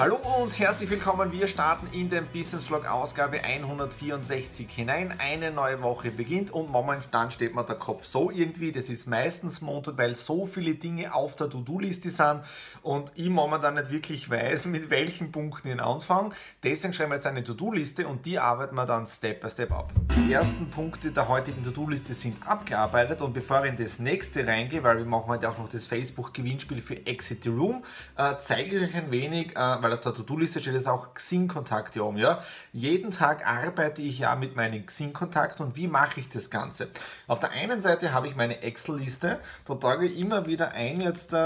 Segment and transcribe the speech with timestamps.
[0.00, 1.30] Hallo und herzlich willkommen.
[1.30, 5.14] Wir starten in den Business Vlog Ausgabe 164 hinein.
[5.18, 8.72] Eine neue Woche beginnt und momentan steht mir der Kopf so irgendwie.
[8.72, 12.42] Das ist meistens Montag, weil so viele Dinge auf der To-Do-Liste sind
[12.82, 16.30] und ich momentan nicht wirklich weiß, mit welchen Punkten ich anfange.
[16.64, 19.92] Deswegen schreiben wir jetzt eine To-Do-Liste und die arbeiten wir dann Step by Step ab.
[20.16, 24.82] Die ersten Punkte der heutigen To-Do-Liste sind abgearbeitet und bevor ich in das nächste reingehe,
[24.82, 27.84] weil wir machen heute auch noch das Facebook-Gewinnspiel für Exit the Room,
[28.16, 32.02] äh, zeige ich euch ein wenig, äh, weil auf der To-Do-Liste steht jetzt auch Xing-Kontakte
[32.02, 32.16] um.
[32.16, 32.42] Ja?
[32.72, 36.88] Jeden Tag arbeite ich ja mit meinen Xing-Kontakten und wie mache ich das Ganze?
[37.28, 41.34] Auf der einen Seite habe ich meine Excel-Liste, da trage ich immer wieder ein, jetzt,
[41.34, 41.36] äh,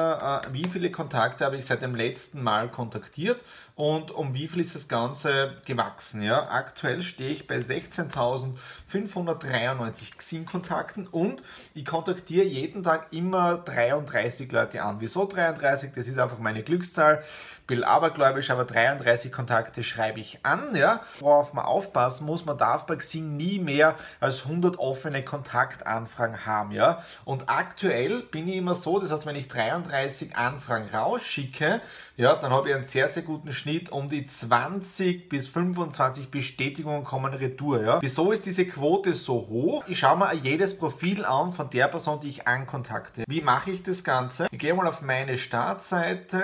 [0.53, 3.41] wie viele Kontakte habe ich seit dem letzten Mal kontaktiert
[3.79, 6.21] und um wie viel ist das Ganze gewachsen.
[6.23, 6.51] Ja?
[6.51, 11.45] Aktuell stehe ich bei 16.593 Xing-Kontakten und
[11.75, 15.01] ich kontaktiere jeden Tag immer 33 Leute an.
[15.01, 15.93] Wieso 33?
[15.95, 17.23] Das ist einfach meine Glückszahl.
[17.69, 17.85] Bin
[18.29, 20.75] abergläubisch, aber 33 Kontakte schreibe ich an.
[20.75, 21.01] Ja?
[21.21, 26.73] Worauf man aufpassen muss, man darf bei Xing nie mehr als 100 offene Kontaktanfragen haben.
[26.73, 27.03] Ja?
[27.25, 31.81] Und aktuell bin ich immer so, das heißt, wenn ich 33 Anfragen rausschicke,
[32.17, 33.93] ja, dann habe ich einen sehr, sehr guten Schnitt.
[33.93, 37.81] Um die 20 bis 25 Bestätigungen kommen retour.
[37.81, 38.03] Ja.
[38.03, 39.85] Wieso ist diese Quote so hoch?
[39.87, 43.23] Ich schaue mir jedes Profil an von der Person, die ich ankontakte.
[43.29, 44.49] Wie mache ich das Ganze?
[44.51, 46.43] Ich gehe mal auf meine Startseite.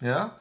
[0.00, 0.36] Ja,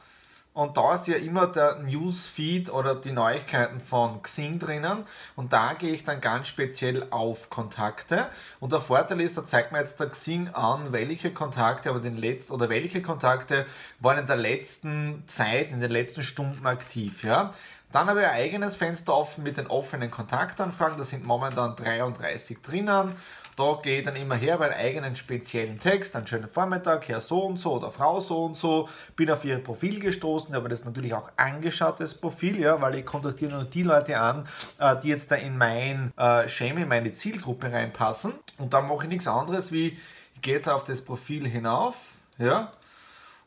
[0.55, 5.05] und da ist ja immer der Newsfeed oder die Neuigkeiten von Xing drinnen.
[5.35, 8.27] Und da gehe ich dann ganz speziell auf Kontakte.
[8.61, 12.15] Und der Vorteil ist, da zeigt mir jetzt der Xing an, welche Kontakte, aber den
[12.15, 13.65] letzten oder welche Kontakte
[13.99, 17.25] waren in der letzten Zeit, in den letzten Stunden aktiv.
[17.25, 17.53] Ja?
[17.91, 20.97] Dann habe ich ein eigenes Fenster offen mit den offenen Kontaktanfragen.
[20.97, 23.13] Da sind momentan 33 drinnen.
[23.55, 27.21] Da gehe ich dann immer her bei einem eigenen speziellen Text, einen schönen Vormittag, Herr
[27.21, 30.83] so und so oder Frau so und so, bin auf ihr Profil gestoßen, habe das
[30.83, 34.45] natürlich auch angeschaut, das Profil, ja, weil ich kontaktiere nur die Leute an,
[34.77, 38.33] äh, die jetzt da in mein äh, Schema, in meine Zielgruppe reinpassen.
[38.57, 39.97] Und dann mache ich nichts anderes wie,
[40.35, 41.95] ich gehe jetzt auf das Profil hinauf,
[42.37, 42.71] ja,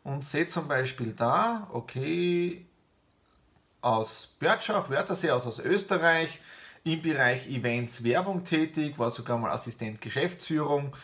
[0.04, 2.64] und sehe zum Beispiel da, okay,
[3.82, 6.40] aus Börtschach, Wörthersee, aus, aus Österreich,
[6.92, 10.96] im Bereich Events Werbung tätig, war sogar mal Assistent Geschäftsführung.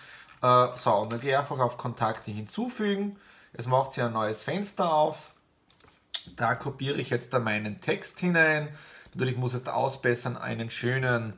[0.43, 3.19] Äh, so, und dann gehe ich einfach auf Kontakte hinzufügen.
[3.53, 5.33] Es macht sich ein neues Fenster auf.
[6.37, 8.75] Da kopiere ich jetzt da meinen Text hinein.
[9.13, 11.35] Natürlich muss es ausbessern, einen schönen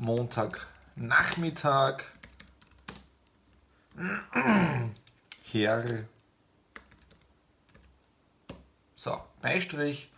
[0.00, 2.02] Montagnachmittag.
[5.50, 6.04] Herr.
[8.96, 10.11] So, Beistrich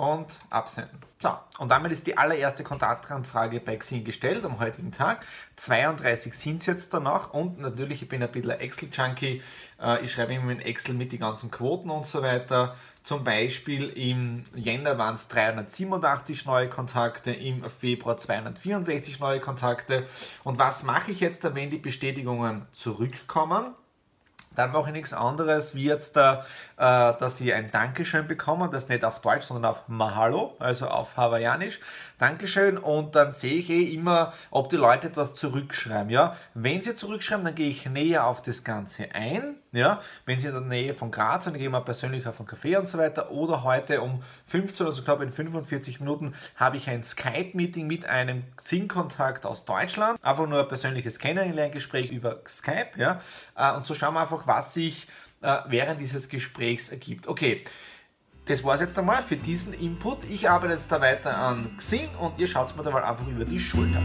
[0.00, 0.98] und absenden.
[1.18, 1.28] So,
[1.58, 5.26] und damit ist die allererste Kontaktanfrage bei Xing gestellt am heutigen Tag.
[5.56, 9.42] 32 sind es jetzt danach und natürlich, ich bin ein bisschen Excel-Junkie.
[9.78, 12.74] Äh, ich schreibe immer in Excel mit die ganzen Quoten und so weiter.
[13.02, 20.06] Zum Beispiel im Jänner waren es 387 neue Kontakte, im Februar 264 neue Kontakte.
[20.44, 23.74] Und was mache ich jetzt, wenn die Bestätigungen zurückkommen?
[24.56, 26.44] Dann mache ich nichts anderes, wie jetzt da,
[26.76, 31.16] äh, dass sie ein Dankeschön bekommen, das nicht auf Deutsch, sondern auf Mahalo, also auf
[31.16, 31.78] Hawaiianisch.
[32.18, 36.10] Dankeschön und dann sehe ich eh immer, ob die Leute etwas zurückschreiben.
[36.10, 36.36] Ja?
[36.54, 39.59] Wenn sie zurückschreiben, dann gehe ich näher auf das Ganze ein.
[39.72, 40.00] Ja?
[40.24, 42.88] Wenn sie in der Nähe von Graz sind, gehen wir persönlich auf einen Café und
[42.88, 43.30] so weiter.
[43.30, 48.04] Oder heute um 15, also ich glaube in 45 Minuten, habe ich ein Skype-Meeting mit
[48.04, 50.22] einem Sing-Kontakt aus Deutschland.
[50.22, 52.90] Einfach nur ein persönliches Kennenlerngespräch über Skype.
[52.96, 53.20] Ja?
[53.56, 55.06] Äh, und so schauen wir einfach, was sich
[55.42, 57.28] äh, während dieses Gesprächs ergibt.
[57.28, 57.64] Okay,
[58.46, 60.24] das war es jetzt einmal für diesen Input.
[60.24, 63.44] Ich arbeite jetzt da weiter an Xing und ihr schaut mir da mal einfach über
[63.44, 64.02] die Schulter.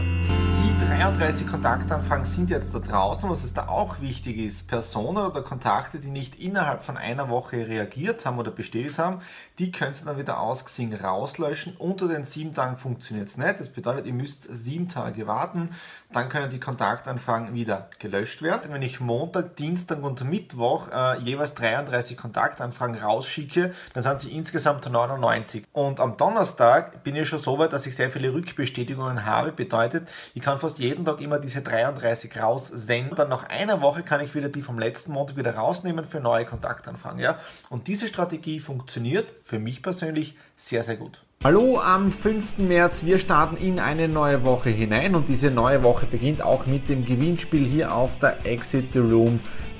[0.78, 3.30] Die 33 Kontaktanfragen sind jetzt da draußen.
[3.30, 7.66] Was es da auch wichtig ist, Personen oder Kontakte, die nicht innerhalb von einer Woche
[7.66, 9.22] reagiert haben oder bestätigt haben,
[9.58, 11.76] die können Sie dann wieder aus Xing rauslöschen.
[11.78, 13.58] Unter den sieben Tagen funktioniert es nicht.
[13.58, 15.70] Das bedeutet, ihr müsst sieben Tage warten.
[16.12, 18.70] Dann können die Kontaktanfragen wieder gelöscht werden.
[18.70, 24.90] Wenn ich Montag, Dienstag und Mittwoch äh, jeweils 33 Kontaktanfragen rausschicke, dann sind sie insgesamt
[24.90, 25.64] 99.
[25.72, 29.52] Und am Donnerstag bin ich schon so weit, dass ich sehr viele Rückbestätigungen habe.
[29.52, 33.14] Bedeutet, ich kann fast jeden Tag immer diese 33 raussenden.
[33.14, 36.44] Dann nach einer Woche kann ich wieder die vom letzten Montag wieder rausnehmen für neue
[36.44, 37.20] Kontaktanfragen.
[37.20, 37.38] Ja?
[37.70, 41.22] Und diese Strategie funktioniert für mich persönlich sehr, sehr gut.
[41.44, 42.58] Hallo am 5.
[42.58, 46.88] März, wir starten in eine neue Woche hinein und diese neue Woche beginnt auch mit
[46.88, 49.38] dem Gewinnspiel hier auf der Exit the Room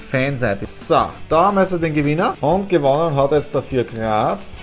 [0.09, 0.67] Fanseite.
[0.69, 4.63] So, da haben wir also den Gewinner und gewonnen hat jetzt dafür Graz.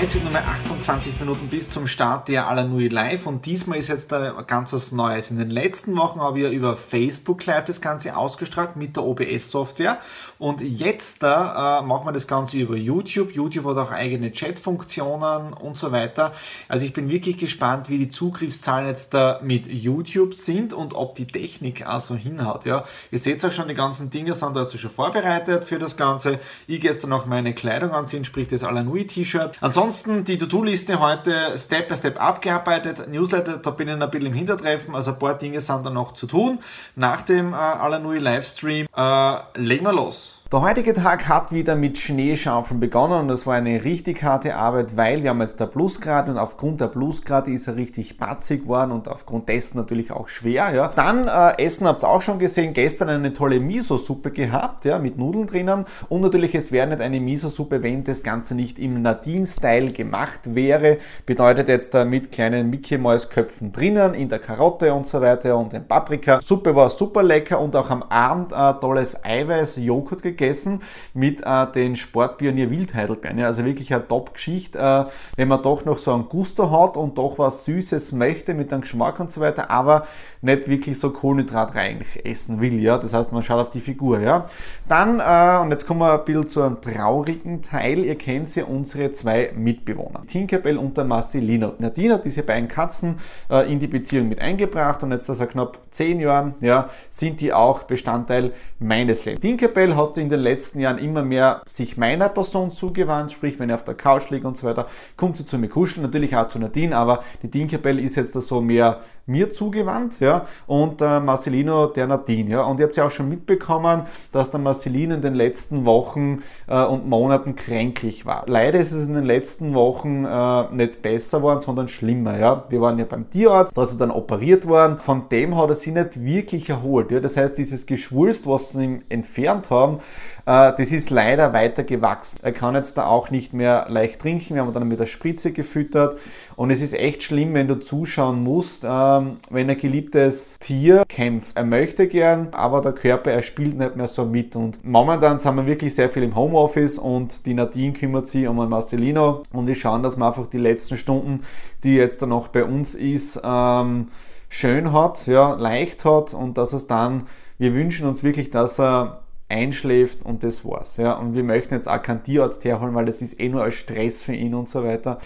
[0.00, 3.88] Es sind nur mehr 28 Minuten bis zum Start der Alanui Live und diesmal ist
[3.88, 5.32] jetzt da ganz was Neues.
[5.32, 9.02] In den letzten Wochen habe ich ja über Facebook Live das Ganze ausgestrahlt mit der
[9.02, 9.98] OBS-Software
[10.38, 13.32] und jetzt da äh, machen wir das Ganze über YouTube.
[13.32, 16.32] YouTube hat auch eigene Chat-Funktionen und so weiter.
[16.68, 21.16] Also ich bin wirklich gespannt, wie die Zugriffszahlen jetzt da mit YouTube sind und ob
[21.16, 22.66] die Technik auch so hinhaut.
[22.66, 22.84] Ja.
[23.10, 26.38] Ihr seht auch schon, die ganzen Dinge sind da also schon vorbereitet für das Ganze.
[26.68, 29.56] Ich gehe jetzt auch meine Kleidung anziehen, sprich das Alanui T-Shirt.
[29.60, 33.08] Ansonsten Ansonsten die To-Do-Liste heute Step by Step abgearbeitet.
[33.08, 36.12] Newsletter, da bin ich ein bisschen im Hintertreffen, also ein paar Dinge sind da noch
[36.12, 36.58] zu tun.
[36.94, 40.37] Nach dem äh, Alanui Livestream äh, legen wir los.
[40.50, 44.96] Der heutige Tag hat wieder mit Schneeschaufeln begonnen und das war eine richtig harte Arbeit,
[44.96, 48.92] weil wir haben jetzt der Plusgrad und aufgrund der Plusgrade ist er richtig batzig geworden
[48.92, 50.72] und aufgrund dessen natürlich auch schwer.
[50.74, 50.88] Ja.
[50.88, 55.18] Dann äh, Essen habt ihr auch schon gesehen, gestern eine tolle Miso-Suppe gehabt, ja, mit
[55.18, 59.92] Nudeln drinnen und natürlich es wäre nicht eine Miso-Suppe, wenn das Ganze nicht im Nadine-Style
[59.92, 60.96] gemacht wäre.
[61.26, 65.86] Bedeutet jetzt da mit kleinen Mickey-Mäus-Köpfen drinnen, in der Karotte und so weiter und den
[65.86, 66.40] Paprika.
[66.42, 70.80] Suppe war super lecker und auch am Abend äh, tolles Eiweiß-Joghurt gegessen gegessen
[71.12, 73.38] mit äh, den Sportpionier Wildheidelbeeren.
[73.38, 75.04] Ja, also wirklich eine Top-Geschichte, äh,
[75.36, 78.82] wenn man doch noch so einen Gusto hat und doch was Süßes möchte mit einem
[78.82, 80.06] Geschmack und so weiter, aber
[80.40, 82.80] nicht wirklich so kohlenhydratreich essen will.
[82.80, 82.98] Ja?
[82.98, 84.20] Das heißt, man schaut auf die Figur.
[84.20, 84.48] Ja?
[84.88, 88.04] Dann, äh, und jetzt kommen wir ein bisschen zu einem traurigen Teil.
[88.04, 91.74] Ihr kennt ja unsere zwei Mitbewohner, Tinkerbell und der Marcelino.
[91.78, 93.16] Nadine hat diese beiden Katzen
[93.50, 97.52] äh, in die Beziehung mit eingebracht und jetzt seit knapp zehn Jahren ja, sind die
[97.52, 99.40] auch Bestandteil meines Lebens.
[99.40, 103.76] Tinkerbell hat in den letzten Jahren immer mehr sich meiner Person zugewandt, sprich, wenn er
[103.76, 104.86] auf der Couch liegt und so weiter,
[105.16, 108.40] kommt sie zu mir kuscheln, natürlich auch zu Nadine, aber die Tinkerbell ist jetzt da
[108.40, 112.62] so mehr mir zugewandt, ja, und äh, Marcelino der Nadine, ja.
[112.62, 116.82] Und ihr habt ja auch schon mitbekommen, dass der Marcelino in den letzten Wochen äh,
[116.82, 118.44] und Monaten kränklich war.
[118.46, 122.64] Leider ist es in den letzten Wochen äh, nicht besser geworden, sondern schlimmer, ja.
[122.70, 124.98] Wir waren ja beim Tierarzt, da ist er dann operiert worden.
[124.98, 127.20] Von dem hat er sich nicht wirklich erholt, ja.
[127.20, 129.98] Das heißt, dieses Geschwulst, was sie ihm entfernt haben,
[130.44, 132.40] das ist leider weiter gewachsen.
[132.42, 134.54] Er kann jetzt da auch nicht mehr leicht trinken.
[134.54, 136.18] Wir haben ihn dann mit der Spritze gefüttert
[136.56, 141.56] und es ist echt schlimm, wenn du zuschauen musst, ähm, wenn ein geliebtes Tier kämpft.
[141.56, 144.56] Er möchte gern, aber der Körper, er spielt nicht mehr so mit.
[144.56, 148.58] Und momentan sind wir wirklich sehr viel im Homeoffice und die Nadine kümmert sich um
[148.60, 151.42] einen Marcelino und wir schauen, dass wir einfach die letzten Stunden,
[151.84, 154.08] die jetzt dann noch bei uns ist, ähm,
[154.48, 157.26] schön hat, ja, leicht hat und dass es dann,
[157.58, 160.96] wir wünschen uns wirklich, dass er einschläft und das war's.
[160.96, 161.14] Ja.
[161.14, 164.22] Und wir möchten jetzt auch keinen Tierarzt herholen, weil das ist eh nur als Stress
[164.22, 165.18] für ihn und so weiter.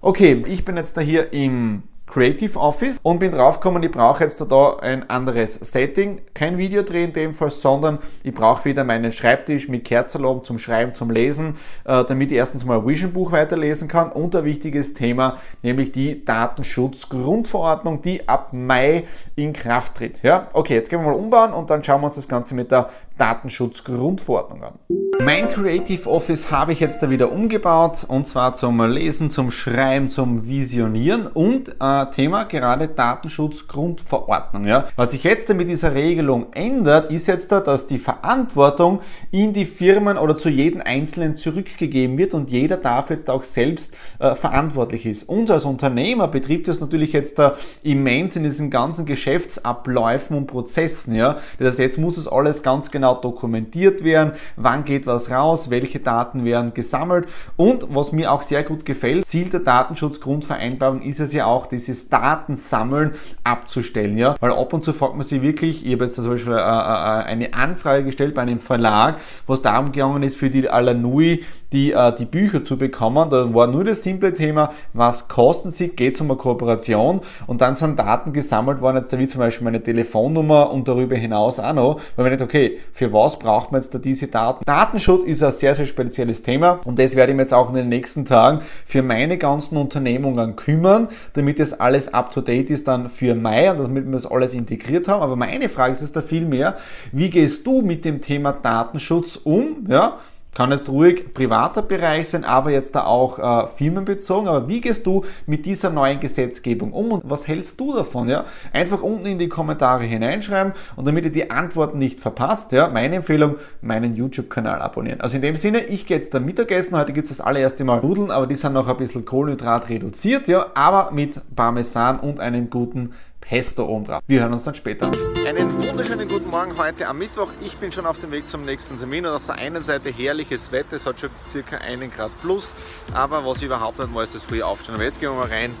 [0.00, 4.40] Okay, ich bin jetzt da hier im Creative Office und bin draufgekommen, ich brauche jetzt
[4.40, 6.20] da ein anderes Setting.
[6.34, 10.58] Kein Video drehen in dem Fall, sondern ich brauche wieder meinen Schreibtisch mit Kerzerlaum zum
[10.58, 14.44] Schreiben, zum Lesen, äh, damit ich erstens mal ein Vision Buch weiterlesen kann und ein
[14.44, 19.04] wichtiges Thema, nämlich die Datenschutzgrundverordnung, die ab Mai
[19.36, 20.22] in Kraft tritt.
[20.22, 22.70] Ja, okay, jetzt gehen wir mal umbauen und dann schauen wir uns das Ganze mit
[22.70, 25.11] der Datenschutzgrundverordnung an.
[25.24, 30.08] Mein Creative Office habe ich jetzt da wieder umgebaut und zwar zum Lesen, zum Schreiben,
[30.08, 34.66] zum Visionieren und äh, Thema gerade Datenschutzgrundverordnung.
[34.66, 34.88] Ja.
[34.96, 38.98] Was sich jetzt mit dieser Regelung ändert, ist jetzt da, dass die Verantwortung
[39.30, 43.94] in die Firmen oder zu jedem Einzelnen zurückgegeben wird und jeder darf jetzt auch selbst
[44.18, 45.28] äh, verantwortlich ist.
[45.28, 51.14] Uns als Unternehmer betrifft das natürlich jetzt da immens in diesen ganzen Geschäftsabläufen und Prozessen.
[51.14, 51.38] Ja.
[51.60, 56.00] Das heißt, jetzt muss es alles ganz genau dokumentiert werden, wann geht was raus, welche
[56.00, 57.28] Daten werden gesammelt.
[57.56, 62.08] Und was mir auch sehr gut gefällt, Ziel der Datenschutzgrundvereinbarung ist es ja auch, dieses
[62.08, 63.12] Datensammeln
[63.44, 66.52] abzustellen, ja, weil ab und zu fragt man sich wirklich, ich habe jetzt zum Beispiel
[66.52, 69.16] äh, äh, äh, eine Anfrage gestellt bei einem Verlag,
[69.46, 73.82] was darum gegangen ist, für die Alanui die, die Bücher zu bekommen, da war nur
[73.82, 77.22] das simple Thema, was kosten sie, geht es um eine Kooperation?
[77.46, 81.16] Und dann sind Daten gesammelt worden, jetzt da wie zum Beispiel meine Telefonnummer und darüber
[81.16, 84.62] hinaus auch noch, weil man nicht, okay, für was braucht man jetzt da diese Daten?
[84.92, 87.76] Datenschutz ist ein sehr, sehr spezielles Thema und das werde ich mir jetzt auch in
[87.76, 92.88] den nächsten Tagen für meine ganzen Unternehmungen kümmern, damit es alles up to date ist
[92.88, 95.22] dann für Mai und damit wir das alles integriert haben.
[95.22, 96.76] Aber meine Frage ist jetzt da viel mehr,
[97.10, 99.86] wie gehst du mit dem Thema Datenschutz um?
[99.88, 100.18] Ja,
[100.54, 104.48] kann jetzt ruhig privater Bereich sein, aber jetzt da auch äh, firmenbezogen.
[104.48, 108.28] Aber wie gehst du mit dieser neuen Gesetzgebung um und was hältst du davon?
[108.28, 108.44] Ja?
[108.72, 113.16] Einfach unten in die Kommentare hineinschreiben und damit ihr die Antworten nicht verpasst, ja, meine
[113.16, 115.20] Empfehlung, meinen YouTube-Kanal abonnieren.
[115.20, 116.98] Also in dem Sinne, ich gehe jetzt da Mittagessen.
[116.98, 120.48] Heute gibt es das allererste Mal Nudeln, aber die sind noch ein bisschen Kohlenhydrat reduziert,
[120.48, 124.22] ja, aber mit Parmesan und einem guten Pesto oben drauf.
[124.26, 125.10] Wir hören uns dann später.
[125.46, 127.52] Einen wunderschönen guten Morgen heute am Mittwoch.
[127.60, 130.72] Ich bin schon auf dem Weg zum nächsten Termin und auf der einen Seite herrliches
[130.72, 132.72] Wetter, es hat schon circa einen Grad plus,
[133.12, 134.94] aber was ich überhaupt nicht mal ist das frühe Aufstehen.
[134.94, 135.74] Aber jetzt gehen wir mal rein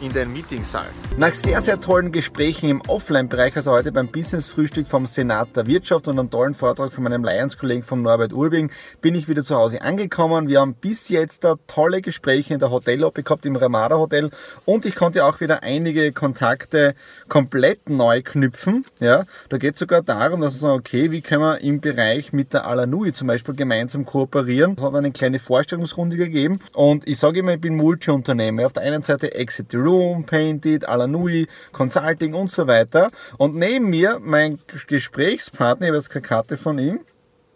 [0.00, 0.86] in den Meetingsaal.
[1.16, 6.08] Nach sehr, sehr tollen Gesprächen im Offline-Bereich, also heute beim Business-Frühstück vom Senat der Wirtschaft
[6.08, 9.82] und einem tollen Vortrag von meinem Lions-Kollegen von Norbert Urbing, bin ich wieder zu Hause
[9.82, 10.48] angekommen.
[10.48, 14.30] Wir haben bis jetzt da tolle Gespräche in der Hotellobby gehabt, im Ramada Hotel
[14.64, 16.94] und ich konnte auch wieder einige Kontakte
[17.28, 18.84] komplett neu knüpfen.
[19.00, 22.32] Ja, da geht es sogar darum, dass man sagt, okay, wie können wir im Bereich
[22.32, 24.74] mit der Alanui zum Beispiel gemeinsam kooperieren.
[24.76, 28.66] Es hat eine kleine Vorstellungsrunde gegeben und ich sage immer, ich bin Multi-Unternehmer.
[28.66, 33.10] Auf der einen Seite Exit Room, Painted, Alanui, Consulting und so weiter.
[33.38, 37.00] Und neben mir mein Gesprächspartner, ich habe jetzt keine Karte von ihm,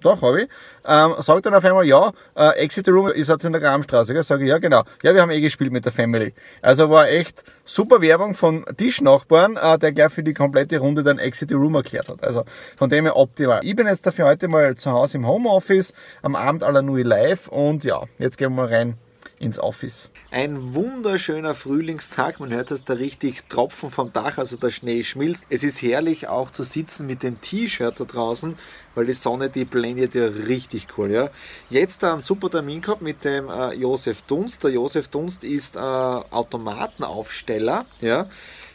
[0.03, 0.49] doch, habe ich,
[0.87, 4.15] ähm, sagt dann auf einmal, ja, äh, Exit Room ist jetzt in der Gramstraße.
[4.15, 4.23] Gell?
[4.23, 4.83] Sage ich, ja, genau.
[5.03, 6.33] Ja, wir haben eh gespielt mit der Family.
[6.63, 11.19] Also war echt super Werbung von Tischnachbarn, äh, der gleich für die komplette Runde dann
[11.19, 12.25] Exit Room erklärt hat.
[12.25, 12.45] Also
[12.77, 13.61] von dem her optimal.
[13.63, 17.85] Ich bin jetzt dafür heute mal zu Hause im Homeoffice, am Abend Alanui live und
[17.85, 18.99] ja, jetzt gehen wir mal rein
[19.41, 20.11] ins Office.
[20.31, 22.41] Ein wunderschöner Frühlingstag.
[22.41, 25.47] Man hört, dass da richtig Tropfen vom Dach, also der Schnee schmilzt.
[25.49, 28.57] Es ist herrlich auch zu sitzen mit dem T-Shirt da draußen,
[28.95, 31.11] weil die Sonne, die blendet ja richtig cool.
[31.11, 31.31] Ja.
[31.71, 34.63] Jetzt einen super Termin gehabt mit dem äh, Josef Dunst.
[34.63, 37.87] Der Josef Dunst ist äh, Automatenaufsteller.
[38.03, 38.29] Ja.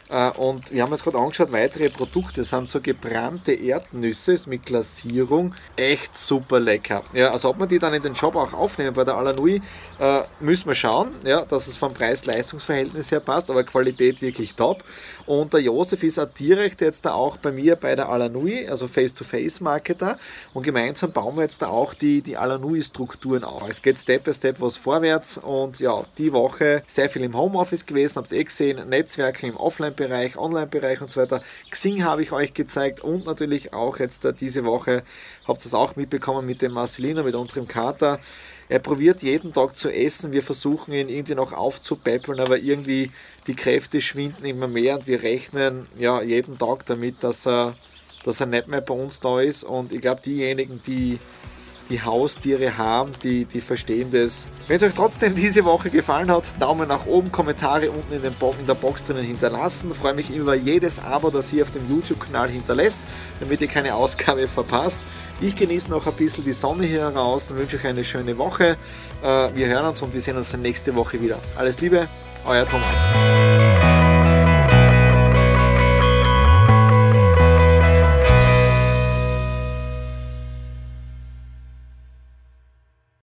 [0.08, 5.54] Äh, und wir haben uns gerade angeschaut, weitere Produkte sind so gebrannte Erdnüsse mit Glasierung.
[5.76, 7.02] Echt super lecker.
[7.12, 9.60] Ja, also ob man die dann in den Shop auch aufnehmen bei der Alanui,
[9.98, 14.84] äh, müssen wir schauen, ja, dass es vom Preis-Leistungs-Verhältnis her passt, aber Qualität wirklich top.
[15.26, 18.86] Und der Josef ist auch direkt jetzt da auch bei mir bei der Alanui, also
[18.86, 20.18] Face-to-Face-Marketer.
[20.54, 23.68] Und gemeinsam bauen wir jetzt da auch die, die Alanui-Strukturen auf.
[23.68, 27.86] Es geht Step by Step was vorwärts und ja, die Woche sehr viel im Homeoffice
[27.86, 31.42] gewesen, habt ihr eh gesehen, Netzwerke im Offline Offline-Bereich, Online-Bereich und so weiter.
[31.70, 35.02] Xing habe ich euch gezeigt und natürlich auch jetzt äh, diese Woche
[35.46, 38.20] habt ihr es auch mitbekommen mit dem Marcelino, mit unserem Kater.
[38.68, 40.32] Er probiert jeden Tag zu essen.
[40.32, 43.12] Wir versuchen ihn irgendwie noch aufzupäppeln, aber irgendwie
[43.46, 47.76] die Kräfte schwinden immer mehr und wir rechnen ja jeden Tag damit, dass er,
[48.24, 49.62] dass er nicht mehr bei uns da ist.
[49.62, 51.18] Und ich glaube, diejenigen, die
[51.88, 54.48] die Haustiere haben, die, die verstehen das.
[54.66, 58.54] Wenn es euch trotzdem diese Woche gefallen hat, Daumen nach oben, Kommentare unten in, Bo
[58.58, 59.90] in der Box drinnen hinterlassen.
[59.92, 63.00] Ich freue mich über jedes Abo, das ihr auf dem YouTube-Kanal hinterlässt,
[63.40, 65.00] damit ihr keine Ausgabe verpasst.
[65.40, 68.76] Ich genieße noch ein bisschen die Sonne hier heraus und wünsche euch eine schöne Woche.
[69.22, 71.38] Äh, wir hören uns und wir sehen uns nächste Woche wieder.
[71.56, 72.08] Alles Liebe,
[72.44, 73.75] euer Thomas.